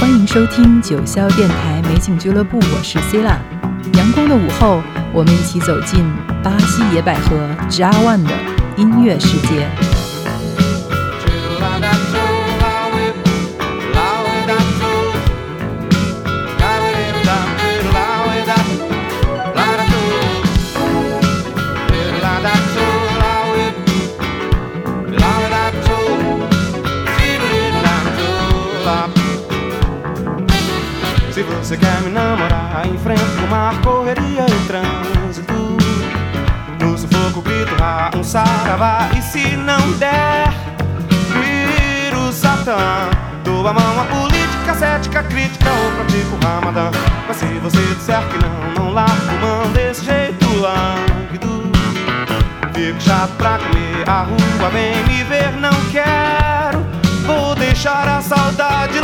[0.00, 3.38] 欢迎收听九霄电台美景俱乐部，我是 c i l a
[3.98, 4.80] 阳光的午后，
[5.12, 6.02] 我们一起走进
[6.42, 7.36] 巴西野百合
[7.68, 8.32] jawon 的
[8.78, 9.68] 音乐世界。
[32.16, 32.86] Namorar?
[32.86, 35.52] Enfrenta o mar, correria e trânsito.
[36.80, 39.08] No sufoco, grito, ah, um saravá.
[39.16, 40.48] E se não der,
[41.32, 43.10] viro Satã.
[43.44, 46.90] Dou a mão à política, cética, crítica ou pratico ramadã.
[47.28, 51.70] Mas se você disser que não, não largo mão desse jeito lânguido.
[52.72, 56.84] Fico chato pra comer, a rua vem me ver, não quero.
[57.26, 59.00] Vou deixar a saudade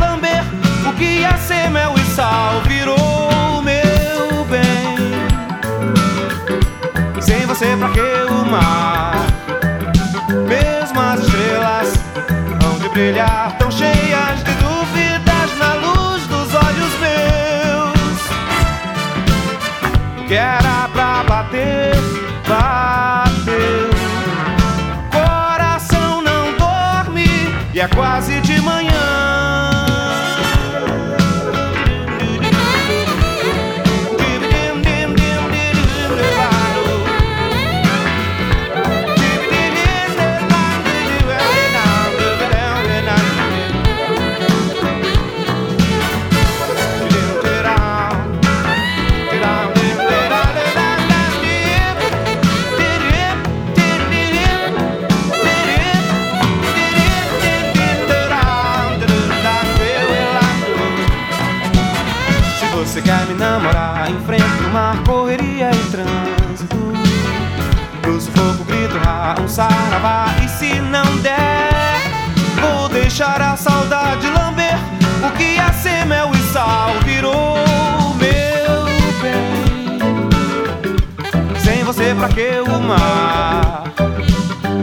[1.03, 4.97] que ia ser mel e sal virou meu bem.
[7.21, 8.01] Sem você, pra que
[8.31, 9.27] o mar?
[10.47, 11.93] Mesmo as estrelas
[12.61, 18.21] vão de brilhar tão cheias de dúvidas na luz dos olhos meus.
[20.21, 20.29] O
[69.43, 72.01] um saravá E se não der
[72.61, 74.79] Vou deixar a saudade lamber.
[75.27, 77.57] O que ia ser mel e sal Virou
[78.17, 78.85] meu
[79.21, 80.29] bem.
[81.59, 83.85] Sem você pra que o mar?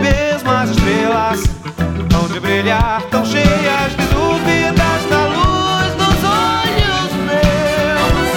[0.02, 1.44] Mesmo as estrelas
[2.14, 8.30] Hão de brilhar tão cheias de dúvidas na luz dos olhos meus.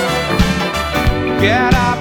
[1.40, 1.91] Que era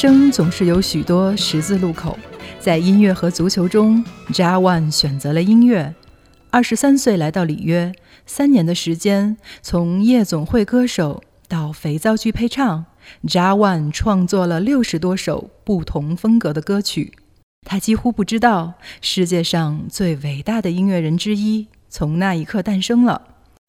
[0.00, 2.18] 生总是有许多十字路口，
[2.58, 4.02] 在音乐和足球中
[4.32, 5.94] j a One 选择了音乐。
[6.48, 7.92] 二十三岁来到里约，
[8.24, 12.86] 三年的时间，从夜总会歌手到肥皂剧配唱
[13.28, 17.12] j a One 创作了六十多首不同风格的歌曲。
[17.66, 18.72] 他几乎不知道，
[19.02, 23.20] 世界上最伟大的音乐人之一从那一刻诞生了。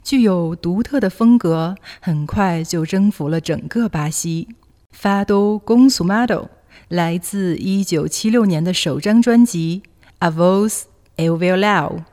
[0.02, 4.48] 具有独特的风格，很快就征服了整个巴西。
[4.92, 6.48] Fado Gonsumado
[6.88, 9.82] 来自1976年的首张专辑
[10.20, 10.86] 《A Voz
[11.16, 12.04] Eu Violão》。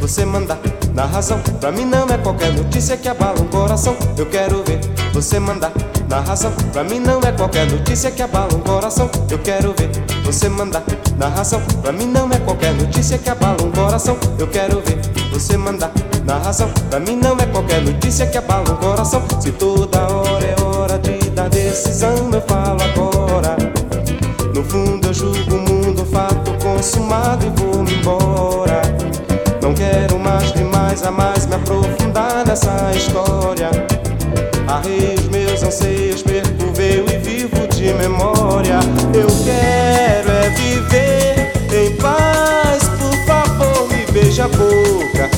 [0.00, 0.58] Você mandar
[0.94, 3.96] na razão, pra mim não é qualquer notícia que abala um coração.
[4.18, 4.78] Eu quero ver
[5.12, 5.72] você mandar
[6.08, 6.52] na razão.
[6.72, 9.10] Pra mim não é qualquer notícia que abala um coração.
[9.30, 9.90] Eu quero ver
[10.24, 10.82] você mandar
[11.16, 11.60] na razão.
[11.82, 14.16] Pra mim não é qualquer notícia que abala um coração.
[14.38, 14.98] Eu quero ver
[15.30, 15.90] você mandar
[16.24, 16.68] na razão.
[16.90, 19.22] Pra mim não é qualquer notícia que abala um coração.
[19.40, 23.56] Se toda hora é hora de dar decisão, eu falo agora.
[24.54, 28.82] No fundo eu julgo o mundo, fato consumado e vou-me embora.
[29.60, 33.70] Não quero mais demais a mais me aprofundar nessa história.
[34.66, 36.24] Arrei os meus anseios,
[36.74, 38.78] veio e vivo de memória.
[39.14, 45.33] Eu quero é viver em paz, por favor, me beija a boca.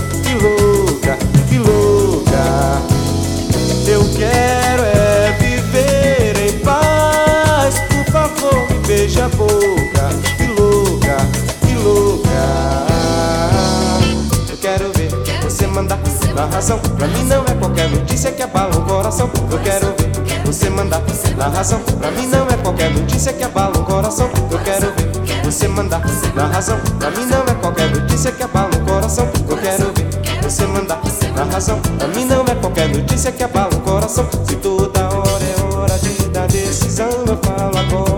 [16.47, 16.79] Coração.
[16.79, 19.31] Pra mim não é qualquer notícia que abala o coração.
[19.51, 21.03] Eu quero ver você mandar
[21.37, 21.81] na razão.
[21.81, 24.31] Pra mim não é qualquer notícia que abala o coração.
[24.51, 26.01] Eu quero ver você mandar
[26.35, 26.79] na razão.
[26.99, 29.29] Pra mim não é qualquer notícia que abala o coração.
[29.49, 31.01] Eu quero ver você mandar
[31.35, 31.81] na razão.
[31.81, 34.29] Pra mim não é qualquer notícia que abala o coração.
[34.49, 38.16] Se toda hora é hora de dar decisão, eu falo agora.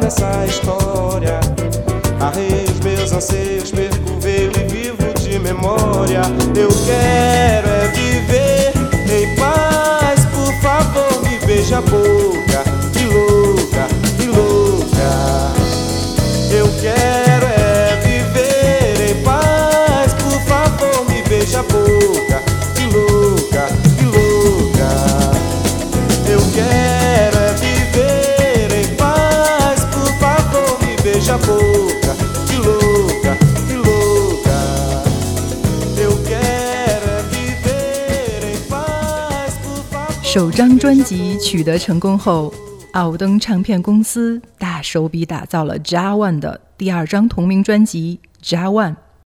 [0.00, 1.40] Nessa história.
[2.20, 6.20] Arrei os meus anseios, perco veio e vivo de memória.
[6.54, 8.72] Eu quero é viver
[9.10, 12.41] em paz, por favor, me beija a boca,
[40.32, 42.50] 首张专辑取得成功后，
[42.92, 48.92] 奥登唱片公司大手笔打造了 jawon 的第二张同名专辑《jawon》，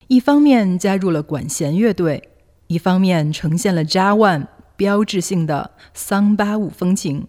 [0.08, 2.30] 一方面加入了管弦乐队，
[2.68, 7.26] 一方面呈现了 jawon 标志性的桑巴舞风情。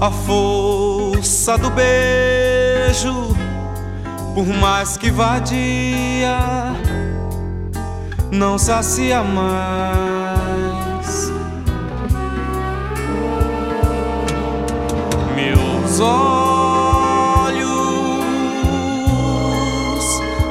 [0.00, 3.36] A força do beijo,
[4.34, 6.38] por mais que vadia,
[8.32, 10.40] não sacia mais.
[15.36, 17.60] Meus olhos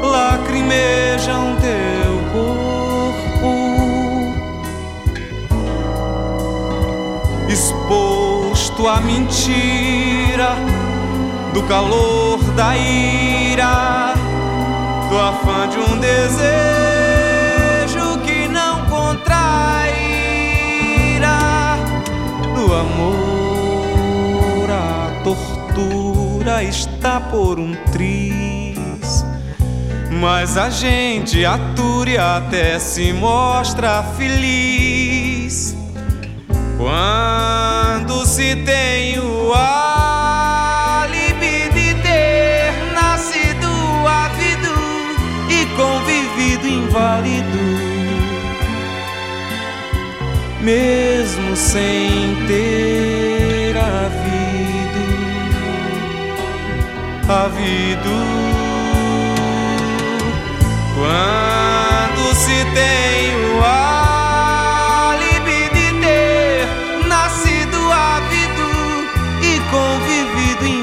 [0.04, 2.70] lacrimejam teu corpo,
[8.80, 10.56] exposto à mentira
[11.54, 14.14] do calor da ira,
[15.10, 16.40] do afã de um desejo
[18.24, 19.28] que não contrairá
[22.56, 29.26] do amor a tortura está por um triz.
[30.12, 35.76] Mas a gente atura e até se mostra feliz
[36.80, 41.04] quando se tem o álibi
[41.74, 43.68] de ter nascido
[44.08, 44.74] ávido
[45.50, 47.90] e convivido inválido
[50.62, 55.04] mesmo sem ter havido,
[57.28, 58.16] havido.
[60.96, 63.39] Quando se tem o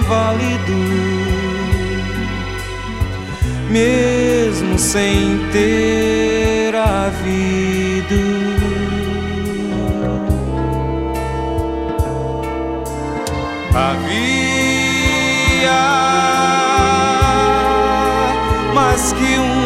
[0.06, 0.72] inválido,
[3.68, 8.46] mesmo sem ter havido.
[13.74, 14.06] Havia
[18.74, 19.65] mais que um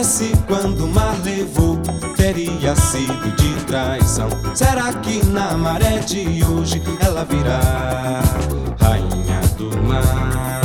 [0.00, 1.76] Merece quando o mar levou,
[2.16, 4.30] teria sido de traição.
[4.54, 7.60] Será que na maré de hoje ela virá
[8.80, 10.62] rainha do mar?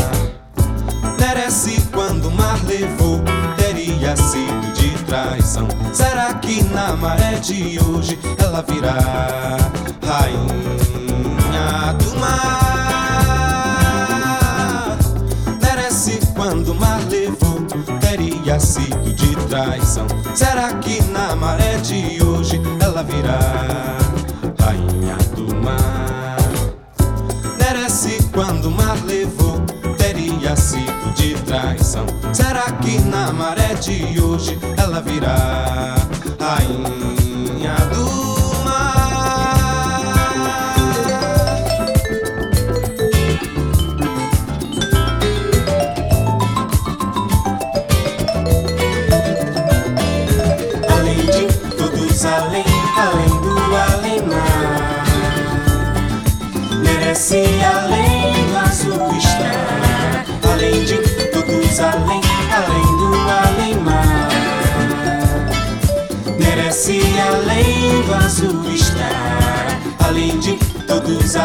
[1.20, 3.20] Merece quando o mar levou,
[3.58, 5.68] teria sido de traição.
[5.92, 8.98] Será que na maré de hoje ela virá
[10.01, 12.38] rainha do mar?
[15.62, 16.95] Merece quando o mar
[18.46, 20.06] teria sido de traição.
[20.36, 23.40] Será que na maré de hoje ela virá
[24.60, 26.38] rainha do mar?
[27.58, 29.60] Merece quando o mar levou,
[29.98, 32.06] teria sido de traição.
[32.34, 35.96] Será que na maré de hoje ela virá
[36.40, 38.35] rainha do mar?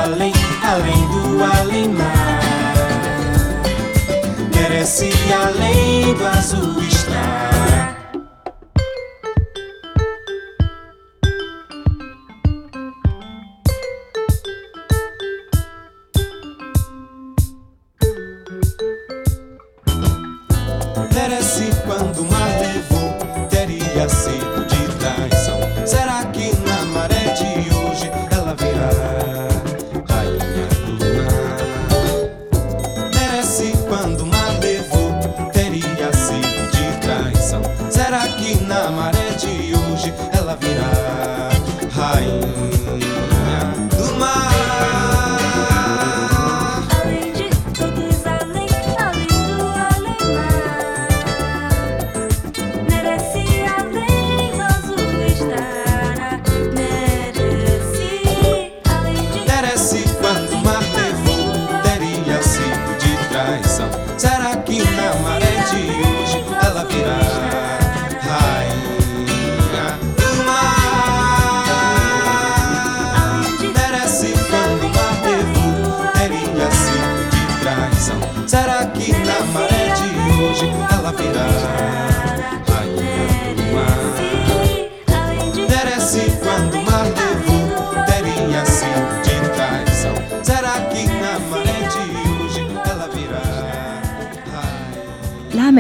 [0.02, 2.40] Além, além do além-mar.
[4.54, 6.89] Merece além do azul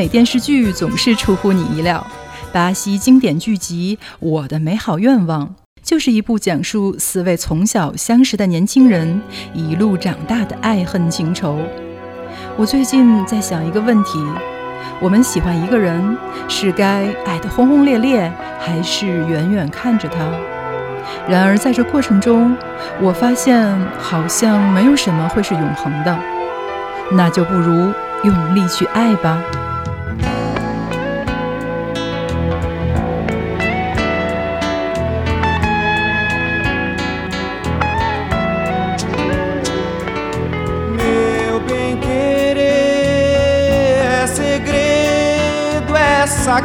[0.00, 2.02] 美电视剧总是出乎你意料。
[2.54, 5.46] 巴西经典剧集《我的美好愿望》
[5.82, 9.20] 就是一部讲述四位从小相识的年轻人
[9.52, 11.58] 一路长大的爱恨情仇。
[12.56, 14.24] 我最近在想一个问题：
[15.02, 16.16] 我们喜欢一个人，
[16.48, 20.26] 是该爱得轰轰烈烈，还是远远看着他？
[21.28, 22.56] 然而在这过程中，
[23.02, 26.18] 我发现好像没有什么会是永恒的，
[27.12, 27.92] 那就不如
[28.24, 29.38] 用力去爱吧。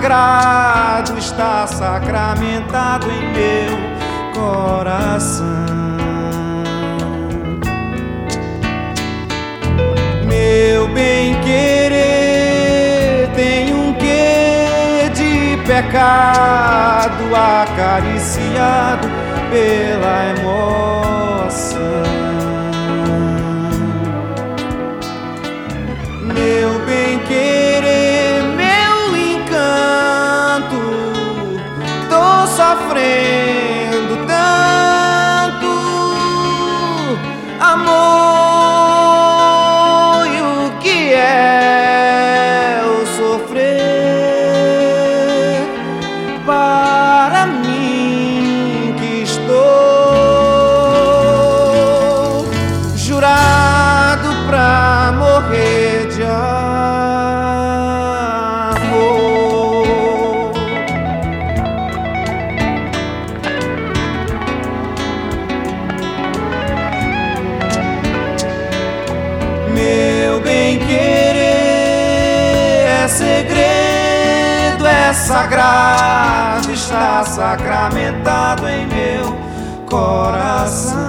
[0.06, 3.76] Sagrado, está sacramentado em meu
[4.36, 5.46] coração.
[10.28, 19.08] Meu bem querer tem um quê de pecado acariciado
[19.50, 21.80] pela emoção.
[26.22, 27.55] Meu bem querer,
[32.96, 33.55] tô
[77.26, 79.36] sacramentado em meu
[79.90, 81.05] coração.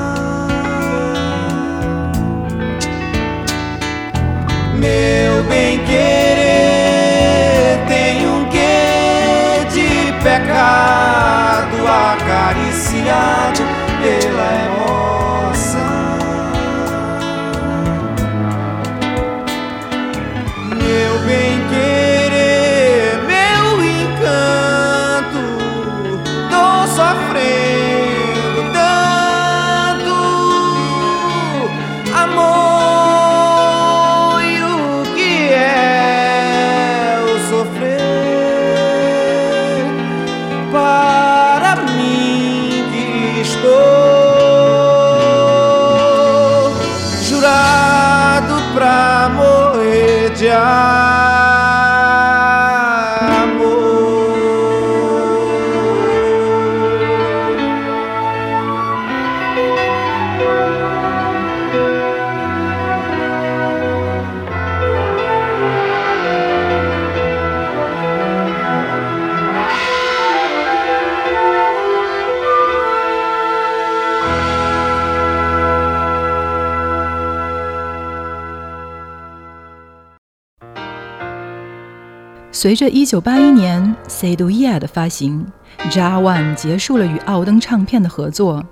[82.58, 85.46] 随着1981年《Say Do Yeah》的发行
[85.90, 88.64] ，Ja One 结束了与奥登唱片的合作，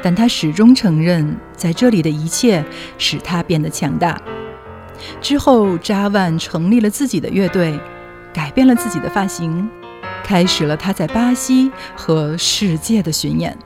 [0.00, 2.64] 但他始终承认，在这里的一切
[2.98, 4.16] 使他变得强大。
[5.20, 7.76] 之后，Ja One 成立了自己的乐队，
[8.32, 9.68] 改变了自己的发型，
[10.22, 13.58] 开始了他在巴西和世界的巡演。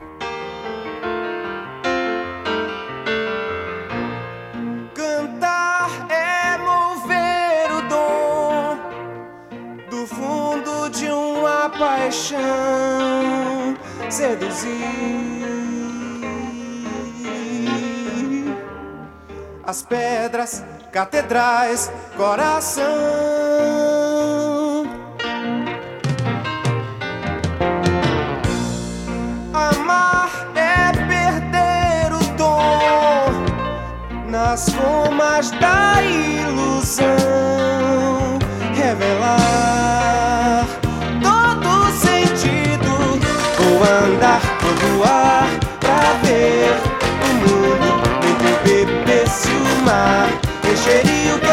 [14.40, 14.80] Seduzir
[19.64, 22.84] as pedras, catedrais, coração.
[29.52, 33.30] Amar é perder o dom
[34.28, 37.06] nas formas da ilusão,
[38.74, 39.99] revelar
[44.10, 45.48] Andar, vou voar
[45.78, 46.74] pra ver
[47.22, 47.88] o mundo
[48.28, 50.28] entre o beber se o mar
[50.68, 51.49] encheria o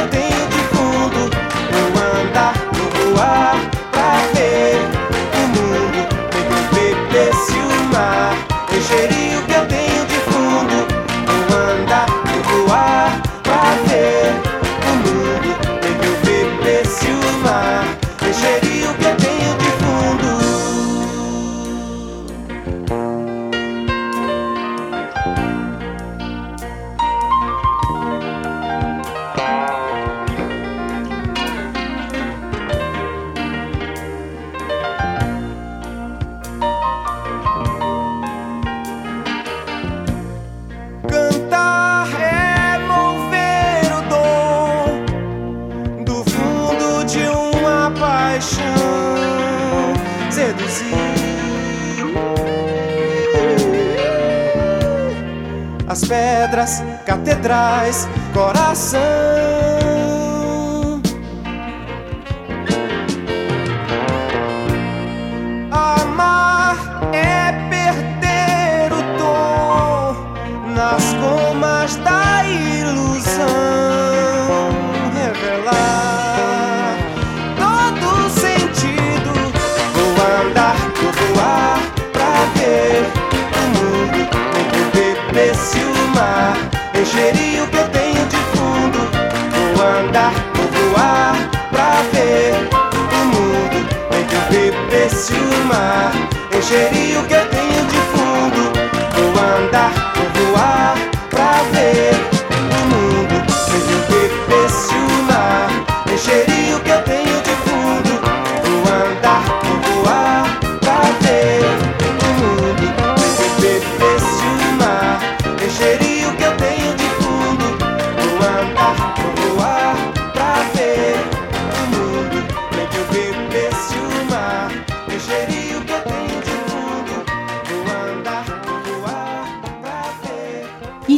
[95.27, 96.11] beber se o mar
[96.55, 98.06] encheria o que eu tenho de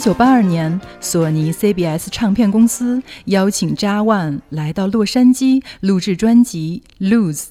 [0.09, 7.49] 一九八二年索尼 cbs 唱片公司邀请 jawon 来到洛杉矶录制专辑 lose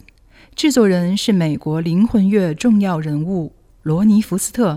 [0.57, 3.53] 制作人是美国灵魂乐重要人物
[3.85, 4.77] 罗尼福斯特。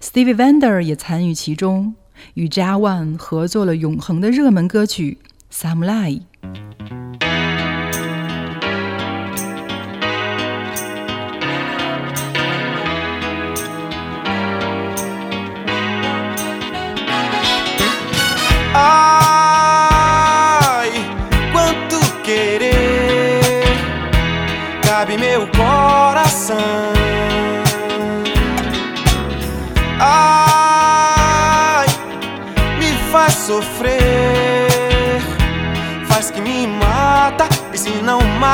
[0.00, 1.96] Steve vander 也参与其中
[2.34, 5.18] 与 jawon 合作了永恒的热门歌曲
[5.52, 6.20] some lie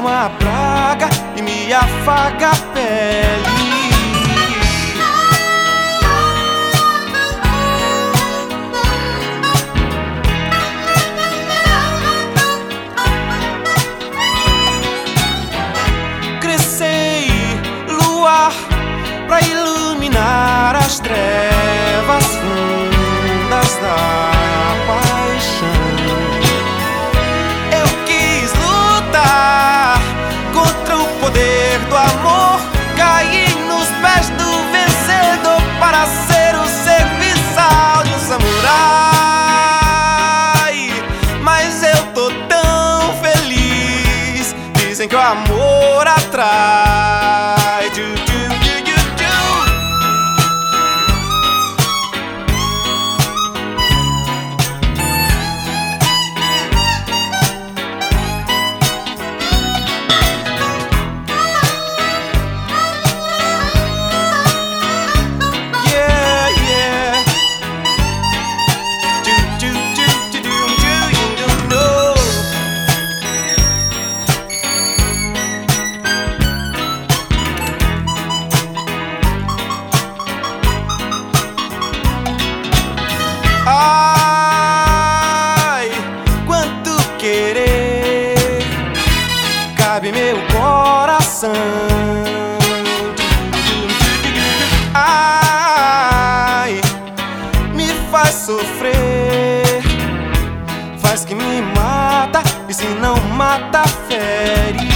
[0.00, 2.69] uma praga e me afaga
[45.10, 45.49] go, I'm
[98.50, 99.80] sofrer,
[100.98, 104.90] faz que me mata e se não mata fere.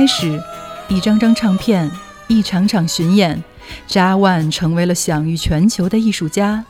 [0.09, 0.43] 始，
[0.89, 1.89] 一张张唱片，
[2.27, 3.45] 一场场巡演，
[3.87, 6.65] 扎万成为了享誉全球的艺术家。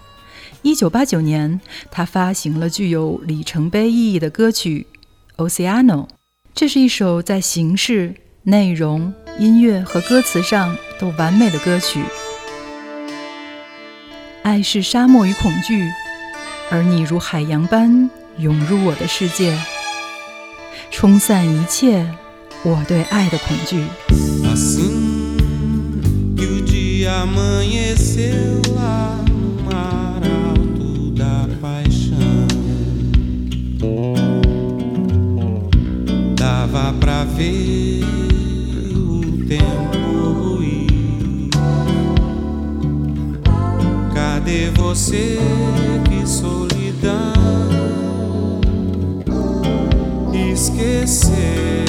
[0.62, 4.86] 一九八九年，他发行了具有里程碑意义的歌曲
[5.48, 6.06] 《Oceano》，
[6.52, 12.02] 这是一首在形式、内容、音乐和歌词上都完美的歌曲。
[14.42, 15.88] 爱是沙漠与恐惧，
[16.70, 19.56] 而你如海洋般涌入我的世界，
[20.90, 22.04] 冲散一切
[22.63, 23.83] 我对爱的恐惧。
[24.51, 25.35] Assim
[26.37, 32.47] que o dia amanheceu lá no mar alto da paixão,
[36.35, 38.03] dava pra ver
[38.95, 41.49] o tempo ruir.
[44.13, 45.37] Cadê você?
[46.05, 47.33] Que solidão
[50.33, 51.86] esquecerá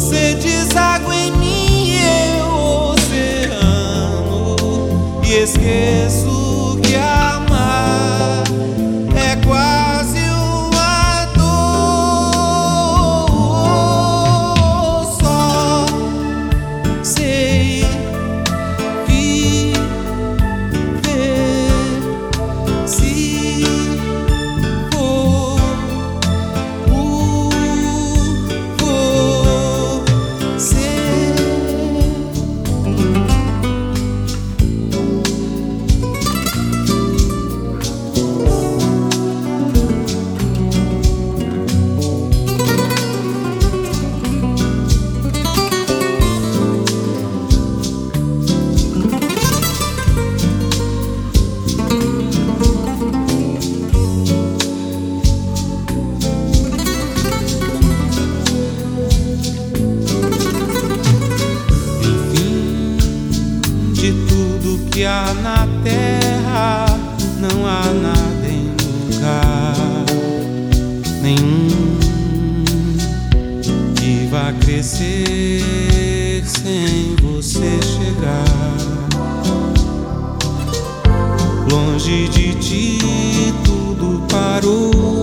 [0.00, 1.98] Você deságua em mim,
[2.38, 2.48] eu
[2.94, 4.56] oceano.
[5.22, 7.49] E esqueço que amar
[76.44, 78.44] sem você chegar.
[81.70, 82.98] Longe de ti
[83.64, 85.19] tudo parou.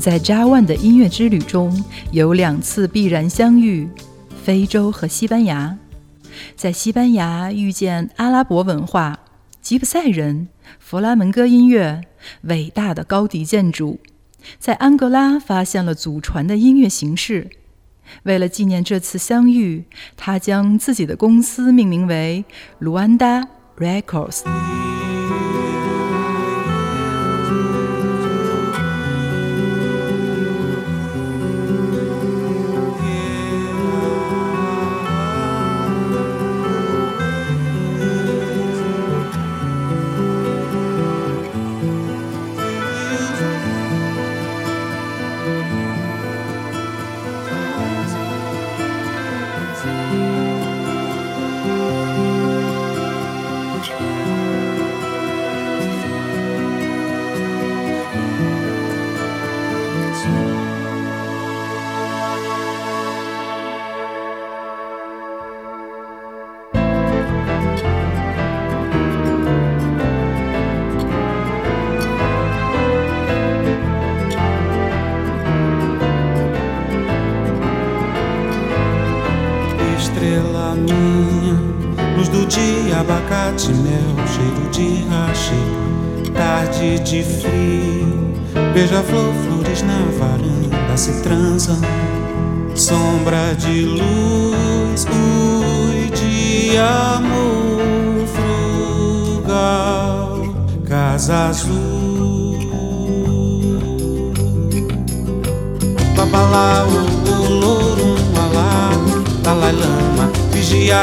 [0.00, 3.86] 在扎万的音乐之旅中，有两次必然相遇：
[4.42, 5.76] 非洲和西班牙。
[6.56, 9.18] 在西班牙遇见阿拉伯文化、
[9.60, 12.00] 吉普赛人、弗拉门戈音乐、
[12.42, 13.98] 伟大的高迪建筑；
[14.58, 17.50] 在安哥拉发现了祖传的音乐形式。
[18.22, 19.84] 为了纪念这次相遇，
[20.16, 22.44] 他将自己的公司命名为
[22.78, 25.09] 卢安达 Records。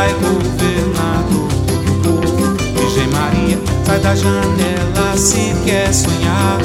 [0.07, 1.47] Vigiai governador
[1.85, 2.57] do povo.
[2.75, 6.59] Virgem Maria, sai da janela se quer sonhar.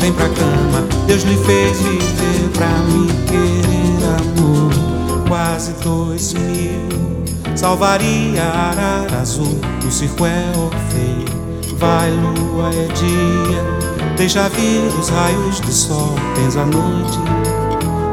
[0.00, 5.24] Vem pra cama, Deus lhe fez viver pra me querer amor.
[5.28, 7.24] Quase dois mil,
[7.56, 9.58] salvaria arara azul.
[9.86, 14.14] O circo é Orfeu, vai lua é dia.
[14.16, 17.18] Deixa vir os raios do sol, tens a noite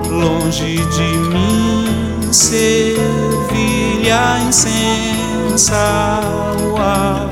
[0.09, 2.31] longe de mim,
[4.12, 6.19] servilha incensa
[6.60, 7.30] o ar,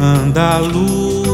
[0.00, 1.26] andaluz.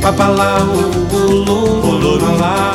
[0.00, 2.74] Babalá, o louro, lá,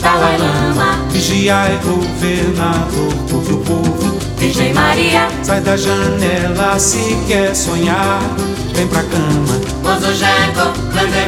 [0.00, 4.18] Dalai Lama, vigiai, governador do povo.
[4.36, 8.20] Virgem Maria, Sai da janela se quer sonhar,
[8.74, 9.60] vem pra cama,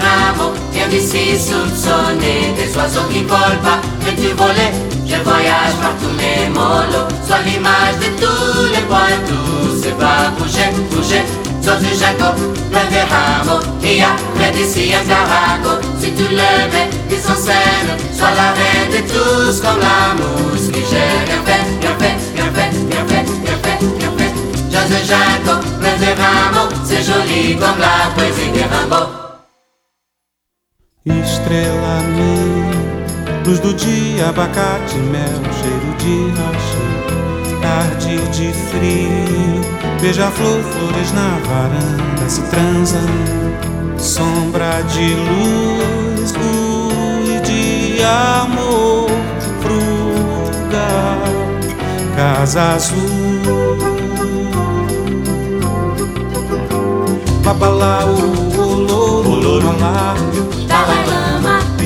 [0.00, 4.89] ramo, viens d'ici soupçonner des oiseaux qui volent pas, mais tu volais.
[5.10, 10.30] Je voyage par tous mes molos, sois l'image de tous les points, tout se va
[10.38, 11.24] bouger, bouger.
[11.70, 12.34] Poso Janko,
[12.70, 15.78] grande ramo, il y a près d'ici un caraco.
[16.00, 20.66] Si tu le mets, mise en scène, sois la reine de tous comme la mousse.
[20.72, 24.34] Niger, bien fait, bien fait, bien fait, bien fait, bien fait, bien fait.
[24.72, 29.06] Jazz de jaco, plein de rameaux, c'est joli comme la poésie des Rimbaud.
[31.06, 32.89] Estrela minha,
[33.44, 39.60] luz do dia, abacate, mel, cheiro de rocha, tarde de frio,
[40.00, 43.08] beija-flor, flores na varanda se transam,
[43.98, 48.02] sombra de luz, luz de
[48.40, 49.10] amor,
[49.60, 51.22] frugal,
[52.16, 53.80] casa azul.
[57.42, 58.16] Babalaú,
[58.56, 60.14] olô, olô, olá,
[60.68, 61.19] Dalai Lama,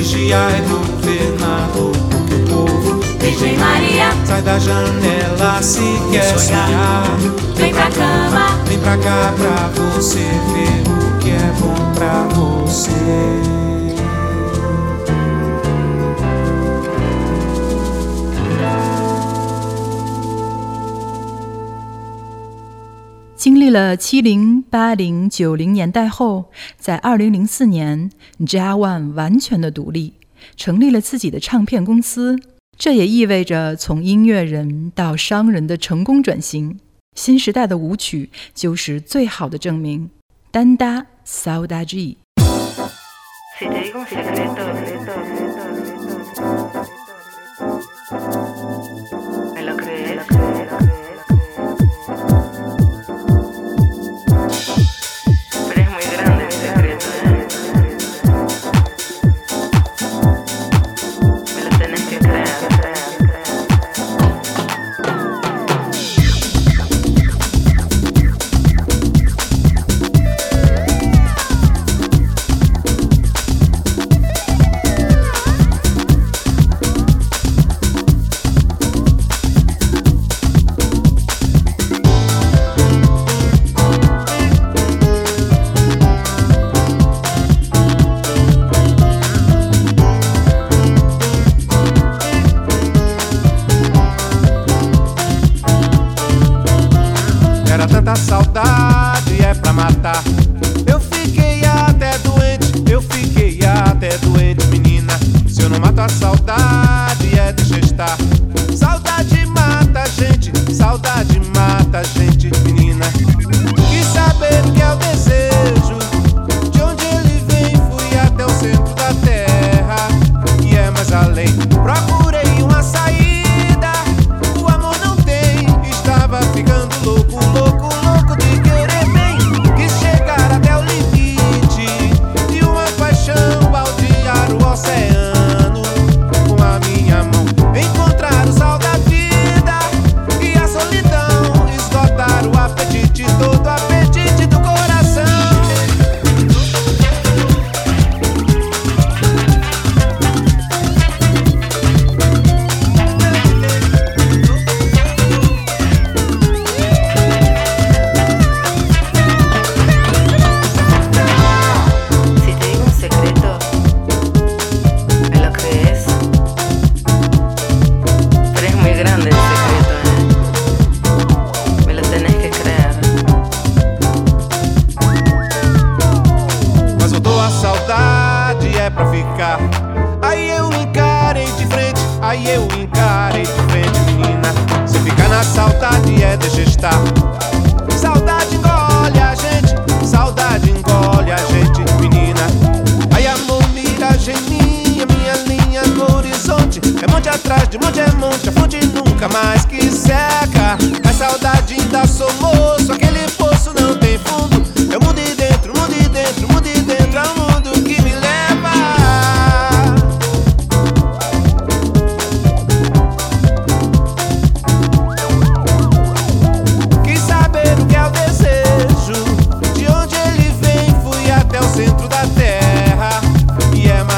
[0.05, 2.99] vigiai governador do povo.
[3.19, 7.17] Virgem Maria, Sai da janela se quer sonhar.
[7.55, 8.59] vem pra cama.
[8.65, 13.64] Vem pra cá pra você ver o que é bom pra você.
[23.65, 30.13] 历了七零、八零、九零年代后，在二零零四年，Jia One 完全的独立，
[30.55, 32.37] 成立了自己的唱片公司。
[32.77, 36.79] 这也意味着从音乐人到商人的成功转型。
[37.15, 40.11] 新时代的舞曲就是最好的证明。
[40.51, 42.17] 丹达 Saudade。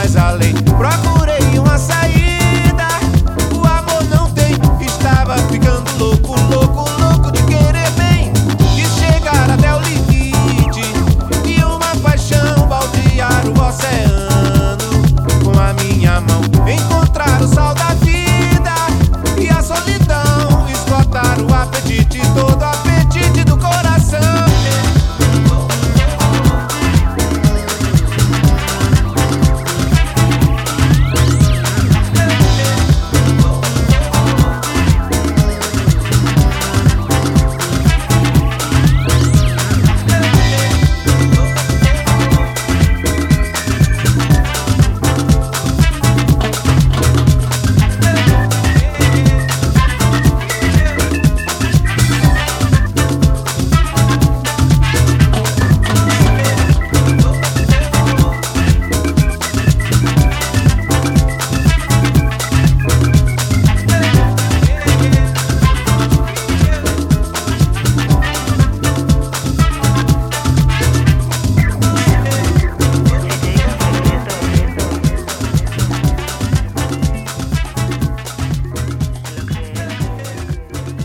[0.08, 0.54] Mais além.
[0.54, 1.27] Procurei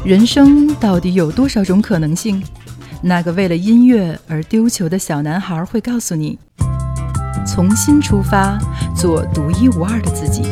[0.04, 2.42] 人生到底有多少种可能性？
[3.02, 6.36] 那个为了音乐而丢球的小男孩会告诉你：
[7.46, 8.58] 从新出发，
[8.96, 10.42] 做独一无二的自己。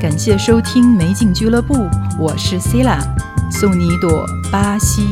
[0.00, 1.74] 感谢收听美景俱乐部，
[2.18, 2.98] 我是 c i l a
[3.50, 5.02] 送你一朵巴西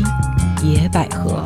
[0.62, 1.45] 野百合。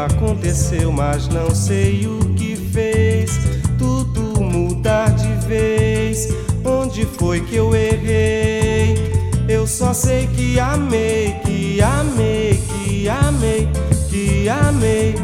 [0.00, 2.39] aconteceu, mas não sei o que
[2.72, 3.38] fez
[3.78, 6.28] tudo mudar de vez.
[6.64, 9.12] Onde foi que eu errei?
[9.48, 13.68] Eu só sei que amei, que amei, que amei,
[14.08, 15.14] que amei.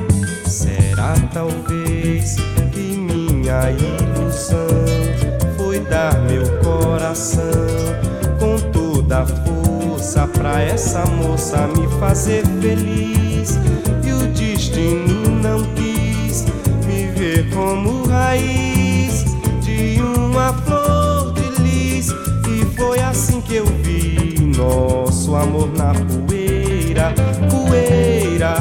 [0.47, 2.37] Será talvez
[2.73, 4.67] que minha ilusão
[5.57, 7.43] foi dar meu coração
[8.39, 13.07] com toda a força pra essa moça me fazer feliz
[14.37, 15.86] destino não quis
[17.45, 19.25] como raiz
[19.61, 22.09] de uma flor de lis.
[22.49, 27.13] E foi assim que eu vi nosso amor na poeira,
[27.51, 28.57] poeira,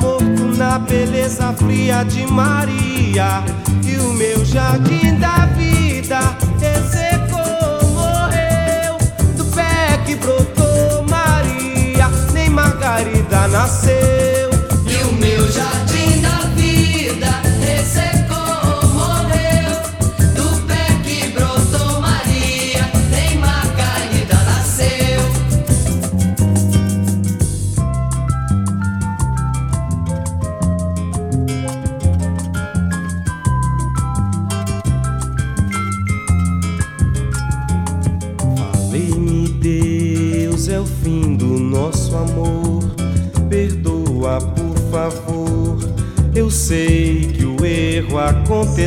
[0.00, 3.42] morto na beleza fria de Maria.
[3.84, 6.20] E o meu jardim da vida
[6.60, 8.98] ressecou, morreu
[9.36, 14.17] do pé que brotou Maria, nem Margarida nasceu.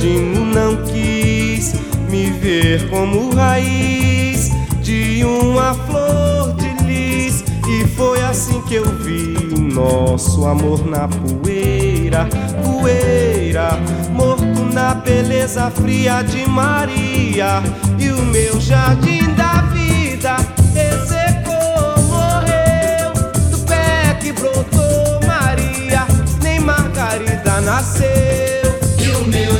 [0.00, 1.74] destino não quis
[2.08, 4.50] me ver como raiz
[4.82, 7.44] de uma flor de lis.
[7.68, 12.26] E foi assim que eu vi nosso amor na poeira,
[12.64, 13.78] poeira,
[14.10, 17.62] morto na beleza fria de Maria.
[17.98, 20.36] E o meu jardim da vida
[20.74, 23.12] ressecou, morreu
[23.50, 26.06] do pé que brotou Maria,
[26.42, 28.29] nem Margarida nasceu.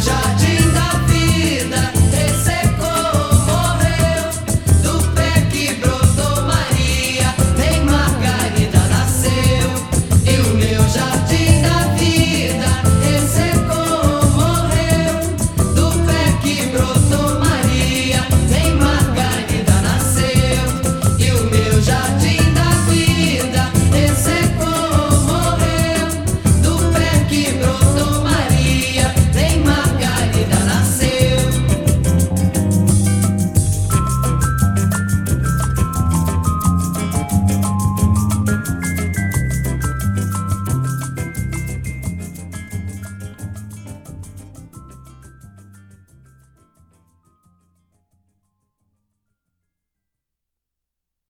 [0.01, 0.40] E o meu jardim